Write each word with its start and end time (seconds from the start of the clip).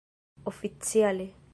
oficiale 0.49 1.35